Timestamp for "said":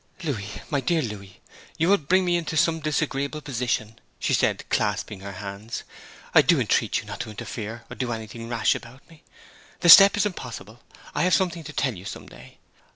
4.19-4.59